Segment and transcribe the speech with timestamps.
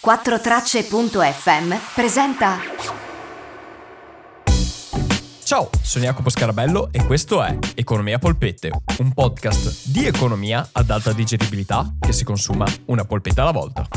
[0.00, 2.58] 4Tracce.fm presenta.
[5.42, 11.12] Ciao, sono Jacopo Scarabello e questo è Economia Polpette, un podcast di economia ad alta
[11.12, 13.88] digeribilità che si consuma una polpetta alla volta.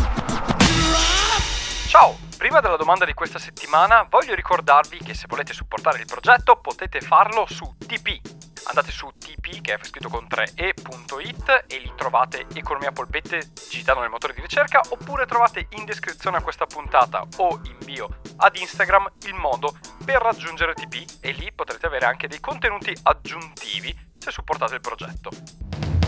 [1.88, 6.60] Ciao, prima della domanda di questa settimana voglio ricordarvi che se volete supportare il progetto
[6.60, 12.46] potete farlo su TP andate su tp che è scritto con 3e.it e lì trovate
[12.54, 17.60] Economia Polpette digitando nel motore di ricerca oppure trovate in descrizione a questa puntata o
[17.64, 22.40] in bio ad Instagram il modo per raggiungere TP e lì potrete avere anche dei
[22.40, 25.30] contenuti aggiuntivi se supportate il progetto.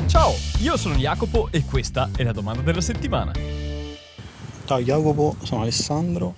[0.08, 3.32] Ciao, io sono Jacopo e questa è la domanda della settimana.
[4.66, 6.36] Ciao Jacopo, sono Alessandro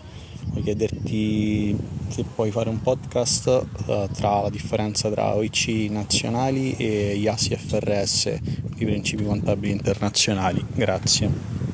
[0.49, 1.77] Voglio chiederti
[2.07, 8.39] se puoi fare un podcast uh, tra la differenza tra OIC nazionali e IASI FRS,
[8.77, 10.63] i principi contabili internazionali.
[10.73, 11.64] Grazie.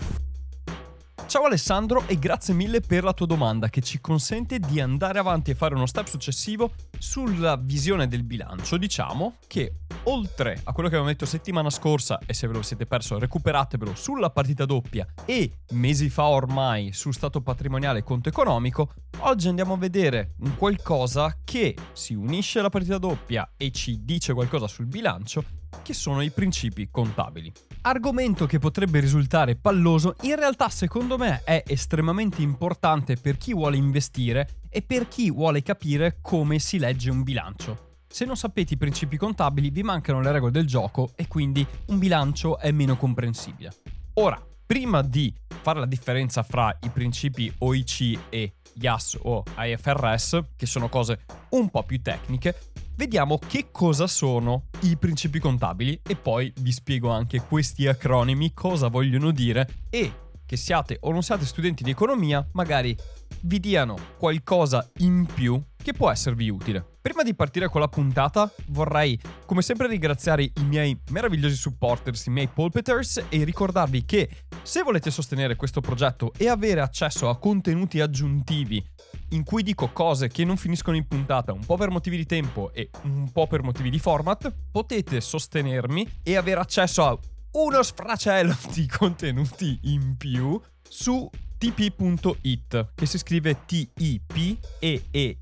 [1.32, 5.50] Ciao Alessandro e grazie mille per la tua domanda che ci consente di andare avanti
[5.50, 8.76] e fare uno step successivo sulla visione del bilancio.
[8.76, 12.86] Diciamo che oltre a quello che abbiamo detto settimana scorsa e se ve lo siete
[12.86, 18.92] perso recuperatevelo sulla partita doppia e mesi fa ormai sul stato patrimoniale e conto economico,
[19.20, 24.34] oggi andiamo a vedere un qualcosa che si unisce alla partita doppia e ci dice
[24.34, 25.46] qualcosa sul bilancio
[25.82, 27.54] che sono i principi contabili.
[27.84, 33.76] Argomento che potrebbe risultare palloso, in realtà secondo me è estremamente importante per chi vuole
[33.76, 37.96] investire e per chi vuole capire come si legge un bilancio.
[38.08, 41.98] Se non sapete i principi contabili vi mancano le regole del gioco e quindi un
[41.98, 43.74] bilancio è meno comprensibile.
[44.16, 50.68] Ora, prima di fare la differenza fra i principi OIC e IAS o IFRS, che
[50.68, 52.56] sono cose un po' più tecniche,
[53.02, 58.90] vediamo che cosa sono i principi contabili e poi vi spiego anche questi acronimi, cosa
[58.90, 60.14] vogliono dire e
[60.46, 62.96] che siate o non siate studenti di economia, magari
[63.44, 66.86] vi diano qualcosa in più che può esservi utile.
[67.02, 72.30] Prima di partire con la puntata, vorrei come sempre ringraziare i miei meravigliosi supporters, i
[72.30, 74.30] miei polpeters e ricordarvi che
[74.62, 78.86] se volete sostenere questo progetto e avere accesso a contenuti aggiuntivi
[79.30, 82.72] in cui dico cose che non finiscono in puntata, un po' per motivi di tempo
[82.74, 87.18] e un po' per motivi di format, potete sostenermi e avere accesso a
[87.54, 91.30] uno sfracello di contenuti in più su
[91.70, 95.36] tp.it, che si scrive T-I-P-E-E-E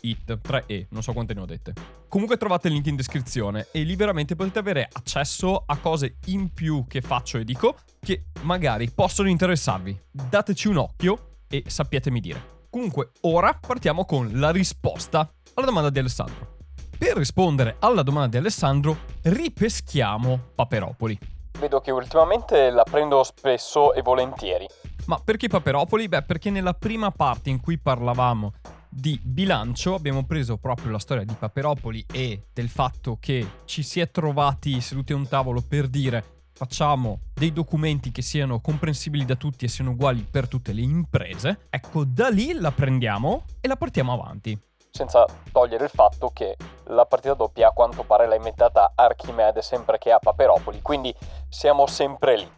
[0.00, 1.74] it 3e, non so quante ne ho dette.
[2.08, 6.54] Comunque trovate il link in descrizione e lì veramente potete avere accesso a cose in
[6.54, 10.00] più che faccio e dico che magari possono interessarvi.
[10.10, 12.60] Dateci un occhio e sappiatemi dire.
[12.70, 16.56] Comunque, ora partiamo con la risposta alla domanda di Alessandro.
[16.96, 21.18] Per rispondere alla domanda di Alessandro, ripeschiamo Paperopoli.
[21.58, 24.66] Vedo che ultimamente la prendo spesso e volentieri.
[25.06, 26.08] Ma perché Paperopoli?
[26.08, 28.52] Beh, perché nella prima parte in cui parlavamo
[28.88, 34.00] di bilancio abbiamo preso proprio la storia di Paperopoli e del fatto che ci si
[34.00, 39.34] è trovati seduti a un tavolo per dire facciamo dei documenti che siano comprensibili da
[39.34, 43.76] tutti e siano uguali per tutte le imprese, ecco da lì la prendiamo e la
[43.76, 44.60] portiamo avanti.
[44.90, 46.54] Senza togliere il fatto che
[46.84, 51.12] la partita doppia a quanto pare l'ha inventata Archimede sempre che a Paperopoli, quindi
[51.48, 52.48] siamo sempre lì.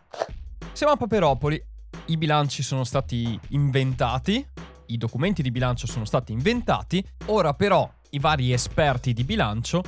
[0.72, 1.64] Siamo a Paperopoli,
[2.06, 4.46] i bilanci sono stati inventati,
[4.86, 9.82] i documenti di bilancio sono stati inventati, ora però i vari esperti di bilancio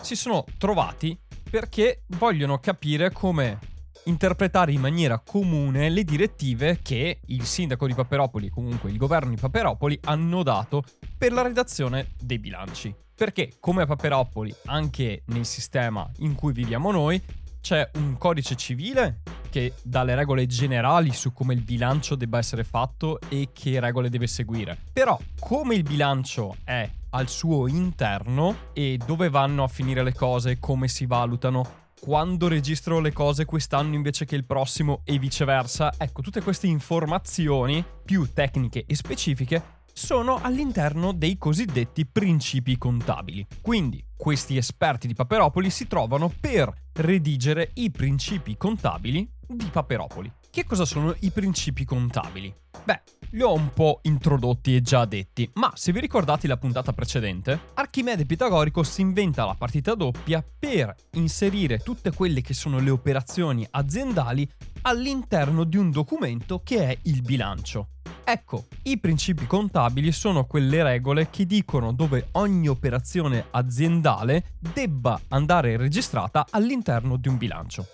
[0.00, 1.18] si sono trovati
[1.50, 3.58] perché vogliono capire come
[4.04, 9.36] interpretare in maniera comune le direttive che il sindaco di Paperopoli comunque il governo di
[9.36, 10.82] Paperopoli hanno dato
[11.16, 12.94] per la redazione dei bilanci.
[13.14, 17.20] Perché come a Paperopoli, anche nel sistema in cui viviamo noi,
[17.68, 19.20] c'è un codice civile
[19.50, 24.08] che dà le regole generali su come il bilancio debba essere fatto e che regole
[24.08, 24.74] deve seguire.
[24.90, 30.58] Però come il bilancio è al suo interno e dove vanno a finire le cose,
[30.58, 35.92] come si valutano, quando registro le cose quest'anno invece che il prossimo e viceversa.
[35.98, 43.44] Ecco, tutte queste informazioni più tecniche e specifiche sono all'interno dei cosiddetti principi contabili.
[43.60, 50.32] Quindi questi esperti di Paperopoli si trovano per redigere i principi contabili di Paperopoli.
[50.50, 52.52] Che cosa sono i principi contabili?
[52.84, 56.92] Beh, li ho un po' introdotti e già detti, ma se vi ricordate la puntata
[56.92, 62.90] precedente, Archimede Pitagorico si inventa la partita doppia per inserire tutte quelle che sono le
[62.90, 64.50] operazioni aziendali
[64.82, 67.90] all'interno di un documento che è il bilancio.
[68.30, 75.78] Ecco, i principi contabili sono quelle regole che dicono dove ogni operazione aziendale debba andare
[75.78, 77.86] registrata all'interno di un bilancio.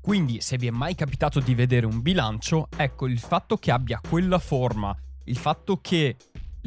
[0.00, 4.00] Quindi se vi è mai capitato di vedere un bilancio, ecco il fatto che abbia
[4.00, 6.16] quella forma, il fatto che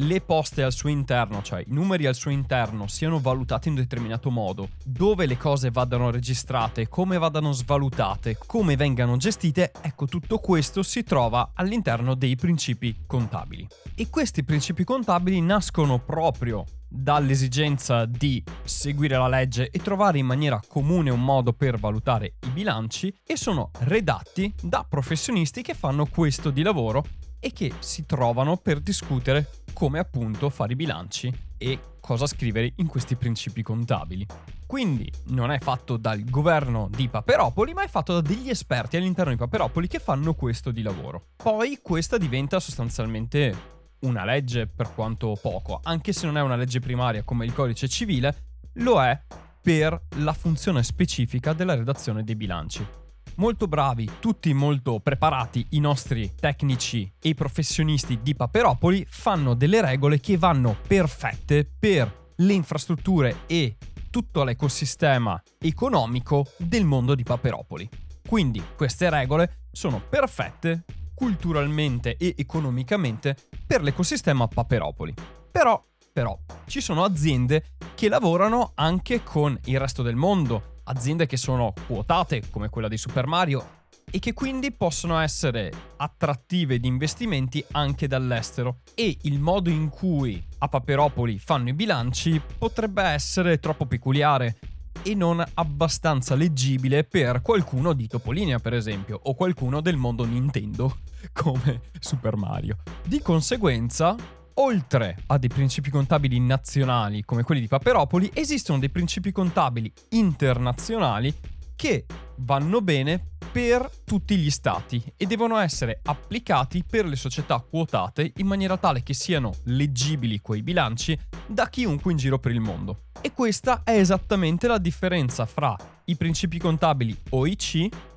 [0.02, 3.82] le poste al suo interno, cioè i numeri al suo interno, siano valutati in un
[3.82, 10.38] determinato modo, dove le cose vadano registrate, come vadano svalutate, come vengano gestite, ecco tutto
[10.38, 13.68] questo si trova all'interno dei principi contabili.
[13.96, 20.60] E questi principi contabili nascono proprio dall'esigenza di seguire la legge e trovare in maniera
[20.68, 26.50] comune un modo per valutare i bilanci e sono redatti da professionisti che fanno questo
[26.50, 27.04] di lavoro
[27.40, 32.88] e che si trovano per discutere come appunto fare i bilanci e cosa scrivere in
[32.88, 34.26] questi principi contabili.
[34.66, 39.32] Quindi non è fatto dal governo di Paperopoli, ma è fatto da degli esperti all'interno
[39.32, 41.30] di Paperopoli che fanno questo di lavoro.
[41.36, 46.80] Poi questa diventa sostanzialmente una legge per quanto poco, anche se non è una legge
[46.80, 48.36] primaria come il codice civile,
[48.74, 49.20] lo è
[49.62, 52.99] per la funzione specifica della redazione dei bilanci
[53.40, 60.20] molto bravi, tutti molto preparati i nostri tecnici e professionisti di Paperopoli fanno delle regole
[60.20, 63.78] che vanno perfette per le infrastrutture e
[64.10, 67.90] tutto l'ecosistema economico del mondo di Paperopoli.
[68.28, 70.84] Quindi queste regole sono perfette
[71.14, 75.14] culturalmente e economicamente per l'ecosistema Paperopoli.
[75.50, 75.82] Però,
[76.12, 81.74] però, ci sono aziende che lavorano anche con il resto del mondo, aziende che sono
[81.88, 83.78] quotate come quella di Super Mario
[84.12, 90.44] e che quindi possono essere attrattive di investimenti anche dall'estero e il modo in cui
[90.60, 94.58] a Paperopoli fanno i bilanci potrebbe essere troppo peculiare
[95.04, 100.98] e non abbastanza leggibile per qualcuno di Topolinia per esempio o qualcuno del mondo Nintendo
[101.32, 102.78] come Super Mario.
[103.06, 104.16] Di conseguenza
[104.62, 111.34] oltre a dei principi contabili nazionali come quelli di Paperopoli, esistono dei principi contabili internazionali
[111.76, 112.06] che
[112.38, 118.48] vanno bene per tutti gli stati e devono essere applicati per le società quotate in
[118.48, 121.18] maniera tale che siano leggibili quei bilanci
[121.48, 123.06] da chiunque in giro per il mondo.
[123.22, 127.76] E questa è esattamente la differenza fra i principi contabili OIC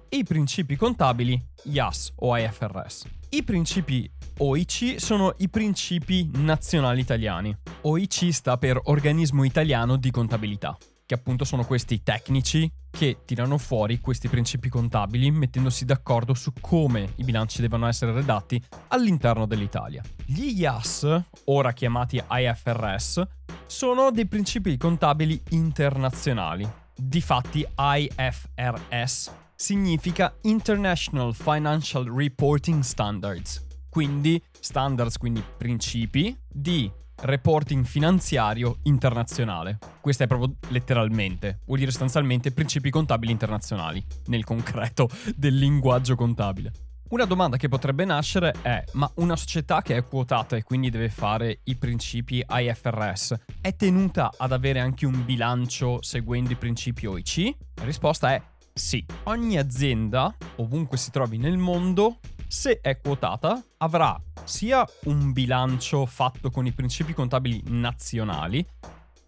[0.09, 3.07] e i principi contabili IAS o IFRS.
[3.31, 4.11] I principi
[4.45, 7.57] OIC sono i principi nazionali italiani.
[7.83, 14.01] OIC sta per Organismo Italiano di Contabilità, che appunto sono questi tecnici che tirano fuori
[14.01, 20.03] questi principi contabili mettendosi d'accordo su come i bilanci devono essere redatti all'interno dell'Italia.
[20.27, 23.23] Gli IAS, ora chiamati IFRS,
[23.67, 26.69] sono dei principi contabili internazionali.
[26.97, 39.77] Difatti IFRS significa International Financial Reporting Standards quindi standards, quindi principi di reporting finanziario internazionale.
[40.01, 46.73] Questo è proprio letteralmente, vuol dire sostanzialmente principi contabili internazionali, nel concreto del linguaggio contabile.
[47.11, 51.11] Una domanda che potrebbe nascere è, ma una società che è quotata e quindi deve
[51.11, 57.57] fare i principi IFRS è tenuta ad avere anche un bilancio seguendo i principi OIC?
[57.75, 58.43] La risposta è
[58.73, 59.05] sì.
[59.25, 62.21] Ogni azienda, ovunque si trovi nel mondo,
[62.53, 68.65] se è quotata, avrà sia un bilancio fatto con i principi contabili nazionali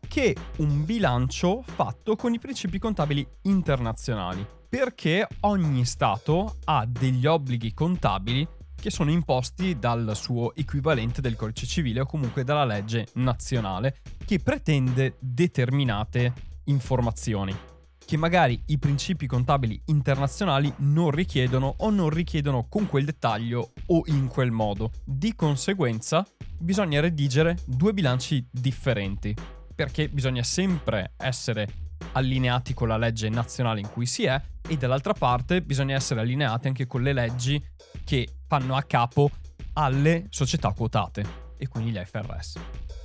[0.07, 7.73] che un bilancio fatto con i principi contabili internazionali, perché ogni Stato ha degli obblighi
[7.73, 14.01] contabili che sono imposti dal suo equivalente del codice civile o comunque dalla legge nazionale
[14.27, 17.73] che pretende determinate informazioni
[18.05, 24.03] che magari i principi contabili internazionali non richiedono o non richiedono con quel dettaglio o
[24.07, 24.91] in quel modo.
[25.05, 26.27] Di conseguenza
[26.59, 29.35] bisogna redigere due bilanci differenti,
[29.75, 31.83] perché bisogna sempre essere
[32.13, 36.69] allineati con la legge nazionale in cui si è e dall'altra parte bisogna essere allineati
[36.69, 37.63] anche con le leggi
[38.05, 39.31] che fanno a capo
[39.75, 42.59] alle società quotate e quindi gli FRS.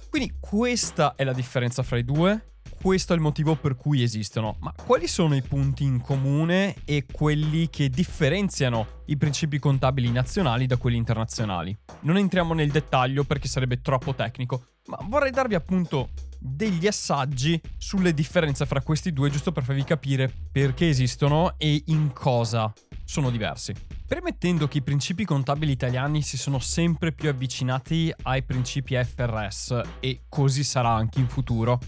[0.09, 4.55] Quindi questa è la differenza fra i due questo è il motivo per cui esistono.
[4.59, 10.65] Ma quali sono i punti in comune e quelli che differenziano i principi contabili nazionali
[10.65, 11.77] da quelli internazionali?
[12.01, 16.09] Non entriamo nel dettaglio perché sarebbe troppo tecnico, ma vorrei darvi appunto
[16.39, 22.13] degli assaggi sulle differenze fra questi due, giusto per farvi capire perché esistono e in
[22.13, 23.73] cosa sono diversi.
[24.07, 30.21] Permettendo che i principi contabili italiani si sono sempre più avvicinati ai principi FRS e
[30.29, 31.79] così sarà anche in futuro,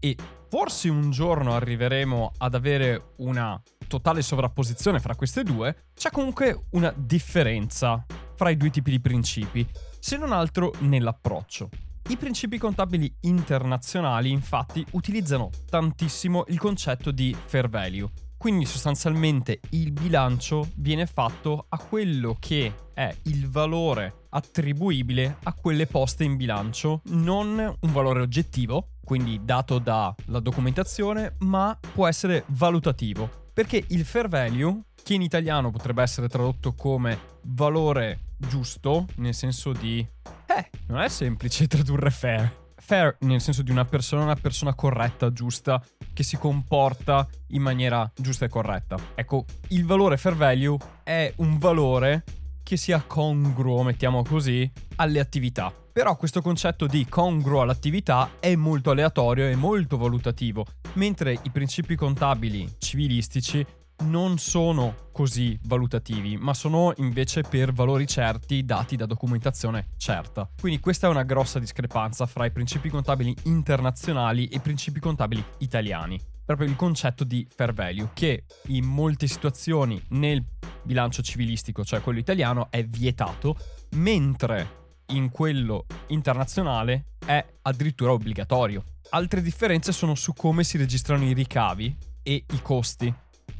[0.00, 0.16] e
[0.50, 6.92] forse un giorno arriveremo ad avere una totale sovrapposizione fra queste due, c'è comunque una
[6.96, 8.04] differenza
[8.34, 9.64] fra i due tipi di principi,
[10.00, 11.68] se non altro nell'approccio.
[12.08, 19.92] I principi contabili internazionali infatti utilizzano tantissimo il concetto di fair value, Quindi sostanzialmente il
[19.92, 27.02] bilancio viene fatto a quello che è il valore attribuibile a quelle poste in bilancio,
[27.08, 33.50] non un valore oggettivo, quindi dato dalla documentazione, ma può essere valutativo.
[33.52, 39.72] Perché il fair value, che in italiano potrebbe essere tradotto come valore giusto, nel senso
[39.72, 39.98] di...
[40.46, 42.59] Eh, non è semplice tradurre fair.
[42.80, 45.82] Fair nel senso di una persona, una persona corretta, giusta,
[46.12, 48.96] che si comporta in maniera giusta e corretta.
[49.14, 52.24] Ecco, il valore fair value è un valore
[52.62, 55.72] che sia congruo, mettiamo così, alle attività.
[55.92, 61.96] Però questo concetto di congruo all'attività è molto aleatorio e molto valutativo, mentre i principi
[61.96, 63.66] contabili civilistici
[64.00, 70.48] non sono così valutativi, ma sono invece per valori certi dati da documentazione certa.
[70.58, 75.44] Quindi questa è una grossa discrepanza fra i principi contabili internazionali e i principi contabili
[75.58, 76.20] italiani.
[76.44, 80.42] Proprio il concetto di fair value, che in molte situazioni nel
[80.82, 83.56] bilancio civilistico, cioè quello italiano, è vietato,
[83.90, 88.82] mentre in quello internazionale è addirittura obbligatorio.
[89.10, 93.12] Altre differenze sono su come si registrano i ricavi e i costi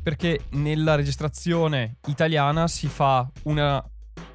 [0.03, 3.85] perché nella registrazione italiana si fa una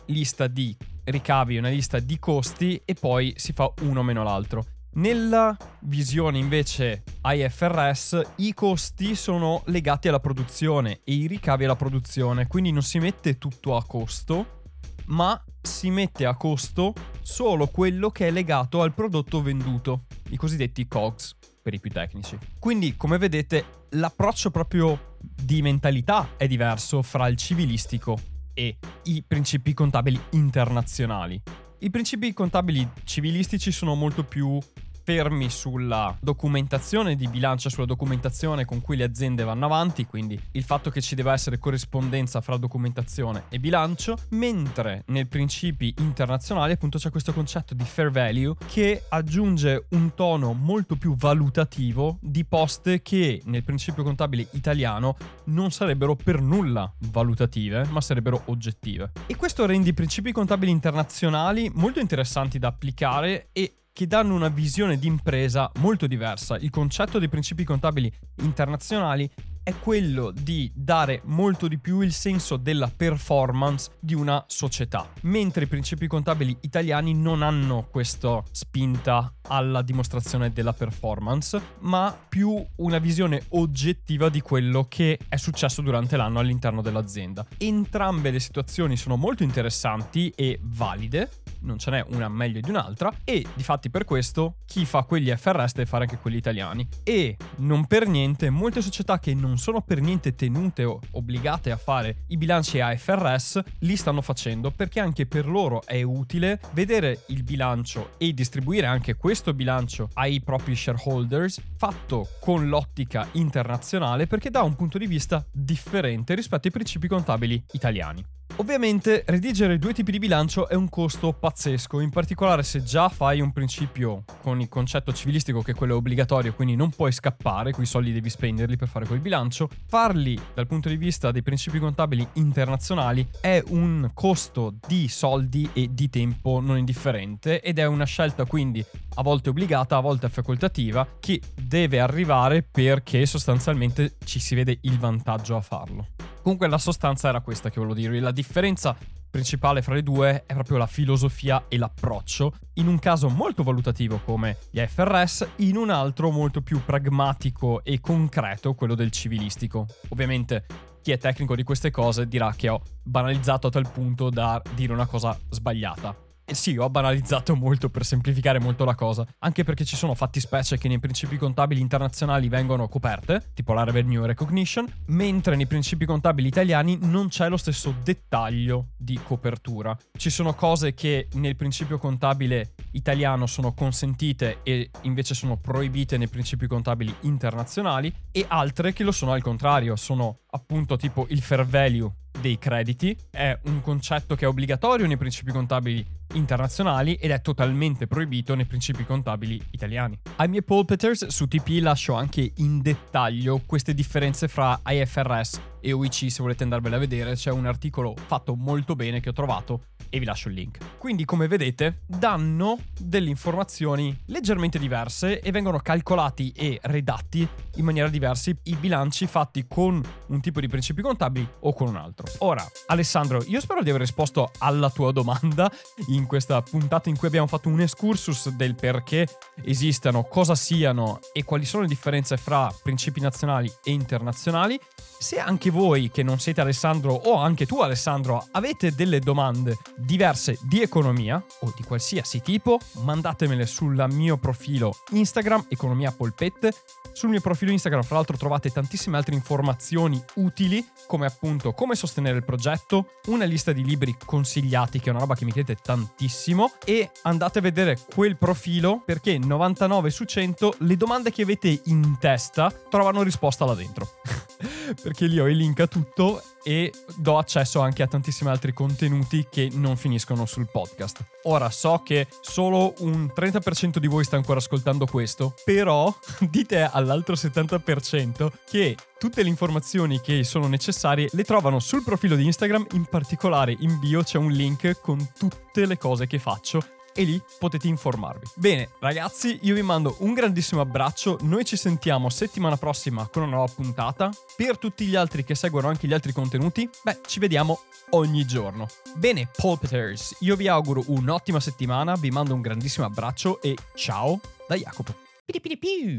[0.07, 4.65] lista di ricavi, una lista di costi e poi si fa uno meno l'altro.
[4.95, 12.48] Nella visione invece IFRS i costi sono legati alla produzione e i ricavi alla produzione,
[12.48, 14.62] quindi non si mette tutto a costo,
[15.07, 20.88] ma si mette a costo solo quello che è legato al prodotto venduto, i cosiddetti
[20.88, 22.38] COGS per i più tecnici.
[22.60, 28.19] Quindi, come vedete, l'approccio proprio di mentalità è diverso fra il civilistico
[28.53, 31.41] e i principi contabili internazionali.
[31.79, 34.60] I principi contabili civilistici sono molto più
[35.05, 40.63] fermi sulla documentazione di bilancio, sulla documentazione con cui le aziende vanno avanti, quindi il
[40.63, 46.97] fatto che ci deve essere corrispondenza fra documentazione e bilancio, mentre nei principi internazionali appunto
[46.97, 53.03] c'è questo concetto di fair value che aggiunge un tono molto più valutativo di poste
[53.03, 59.12] che nel principio contabile italiano non sarebbero per nulla valutative, ma sarebbero oggettive.
[59.27, 64.49] E questo rende i principi contabili internazionali molto interessanti da applicare e che danno una
[64.49, 66.57] visione di impresa molto diversa.
[66.57, 68.11] Il concetto dei principi contabili
[68.41, 69.31] internazionali
[69.65, 75.63] è quello di dare molto di più il senso della performance di una società, mentre
[75.63, 83.00] i principi contabili italiani non hanno questa spinta alla dimostrazione della performance, ma più una
[83.00, 87.43] visione oggettiva di quello che è successo durante l'anno all'interno dell'azienda.
[87.57, 91.29] Entrambe le situazioni sono molto interessanti e valide,
[91.62, 95.31] non ce n'è una meglio di un'altra e di fatti per questo chi fa quegli
[95.31, 99.81] FRS deve fare anche quelli italiani e non per niente molte società che non sono
[99.81, 105.25] per niente tenute o obbligate a fare i bilanci AFRS li stanno facendo perché anche
[105.25, 111.62] per loro è utile vedere il bilancio e distribuire anche questo bilancio ai propri shareholders
[111.77, 117.63] fatto con l'ottica internazionale perché dà un punto di vista differente rispetto ai principi contabili
[117.71, 118.34] italiani.
[118.57, 123.41] Ovviamente redigere due tipi di bilancio è un costo pazzesco, in particolare se già fai
[123.41, 127.85] un principio con il concetto civilistico che quello è obbligatorio, quindi non puoi scappare, quei
[127.85, 132.25] soldi devi spenderli per fare quel bilancio, farli dal punto di vista dei principi contabili
[132.33, 138.45] internazionali è un costo di soldi e di tempo non indifferente ed è una scelta
[138.45, 138.83] quindi
[139.15, 144.97] a volte obbligata, a volte facoltativa, che deve arrivare perché sostanzialmente ci si vede il
[144.97, 146.34] vantaggio a farlo.
[146.45, 148.19] Comunque la sostanza era questa che volevo dirvi.
[148.19, 148.95] La differenza
[149.31, 154.21] principale fra le due è proprio la filosofia e l'approccio, in un caso molto valutativo
[154.23, 159.87] come gli FRS, in un altro molto più pragmatico e concreto, quello del civilistico.
[160.09, 160.67] Ovviamente
[161.01, 164.93] chi è tecnico di queste cose dirà che ho banalizzato a tal punto da dire
[164.93, 166.25] una cosa sbagliata.
[166.47, 170.77] E sì, ho banalizzato molto per semplificare molto la cosa, anche perché ci sono fattispecie
[170.77, 176.47] che nei principi contabili internazionali vengono coperte, tipo la revenue recognition, mentre nei principi contabili
[176.47, 179.97] italiani non c'è lo stesso dettaglio di copertura.
[180.15, 186.27] Ci sono cose che nel principio contabile italiano sono consentite e invece sono proibite nei
[186.27, 191.65] principi contabili internazionali e altre che lo sono al contrario, sono appunto tipo il fair
[191.65, 192.11] value
[192.45, 198.05] dei crediti, è un concetto che è obbligatorio nei principi contabili internazionali ed è totalmente
[198.05, 200.19] proibito nei principi contabili italiani.
[200.35, 206.31] Ai miei polpeters su TP lascio anche in dettaglio queste differenze fra IFRS e OIC
[206.31, 210.19] se volete andarvela a vedere, c'è un articolo fatto molto bene che ho trovato e
[210.19, 210.97] vi lascio il link.
[210.97, 218.09] Quindi, come vedete, danno delle informazioni leggermente diverse e vengono calcolati e redatti in maniera
[218.09, 222.27] diversa i bilanci fatti con un tipo di principi contabili o con un altro.
[222.39, 225.71] Ora, Alessandro, io spero di aver risposto alla tua domanda
[226.07, 229.27] in questa puntata in cui abbiamo fatto un excursus del perché
[229.63, 234.79] esistano, cosa siano e quali sono le differenze fra principi nazionali e internazionali.
[235.17, 240.57] Se anche voi che non siete Alessandro o anche tu Alessandro avete delle domande diverse
[240.61, 246.73] di economia o di qualsiasi tipo, mandatemele sul mio profilo Instagram Economia Polpette.
[247.13, 252.37] Sul mio profilo Instagram fra l'altro trovate tantissime altre informazioni utili come appunto come sostenere
[252.37, 256.73] il progetto, una lista di libri consigliati che è una roba che mi chiedete tantissimo
[256.83, 262.17] e andate a vedere quel profilo perché 99 su 100 le domande che avete in
[262.19, 264.09] testa trovano risposta là dentro.
[265.01, 269.47] perché lì ho il link a tutto e do accesso anche a tantissimi altri contenuti
[269.49, 271.23] che non finiscono sul podcast.
[271.43, 276.13] Ora so che solo un 30% di voi sta ancora ascoltando questo, però
[276.49, 282.45] dite all'altro 70% che tutte le informazioni che sono necessarie le trovano sul profilo di
[282.45, 286.81] Instagram, in particolare in bio c'è un link con tutte le cose che faccio
[287.15, 288.48] e lì potete informarvi.
[288.55, 291.38] Bene, ragazzi, io vi mando un grandissimo abbraccio.
[291.41, 294.29] Noi ci sentiamo settimana prossima con una nuova puntata.
[294.57, 298.88] Per tutti gli altri che seguono anche gli altri contenuti, beh, ci vediamo ogni giorno.
[299.15, 304.75] Bene, Pulpiters, io vi auguro un'ottima settimana, vi mando un grandissimo abbraccio e ciao da
[304.75, 305.15] Jacopo.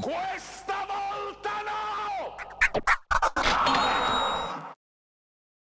[0.01, 3.36] Questa volta no!